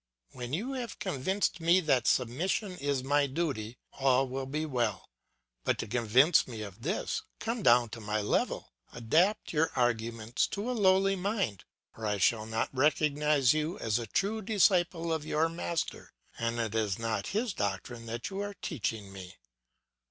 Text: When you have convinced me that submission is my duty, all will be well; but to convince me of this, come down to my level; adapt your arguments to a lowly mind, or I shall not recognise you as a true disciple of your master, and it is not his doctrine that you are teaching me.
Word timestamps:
When 0.31 0.51
you 0.51 0.73
have 0.73 0.97
convinced 0.97 1.59
me 1.59 1.79
that 1.81 2.07
submission 2.07 2.71
is 2.79 3.03
my 3.03 3.27
duty, 3.27 3.77
all 3.93 4.27
will 4.27 4.47
be 4.47 4.65
well; 4.65 5.11
but 5.63 5.77
to 5.77 5.85
convince 5.85 6.47
me 6.47 6.63
of 6.63 6.81
this, 6.81 7.21
come 7.37 7.61
down 7.61 7.89
to 7.89 8.01
my 8.01 8.19
level; 8.19 8.73
adapt 8.93 9.53
your 9.53 9.69
arguments 9.75 10.47
to 10.47 10.71
a 10.71 10.71
lowly 10.71 11.15
mind, 11.15 11.65
or 11.95 12.07
I 12.07 12.17
shall 12.17 12.47
not 12.47 12.69
recognise 12.75 13.53
you 13.53 13.77
as 13.77 13.99
a 13.99 14.07
true 14.07 14.41
disciple 14.41 15.13
of 15.13 15.23
your 15.23 15.47
master, 15.49 16.13
and 16.39 16.57
it 16.57 16.73
is 16.73 16.97
not 16.97 17.27
his 17.27 17.53
doctrine 17.53 18.07
that 18.07 18.31
you 18.31 18.39
are 18.41 18.55
teaching 18.55 19.13
me. 19.13 19.35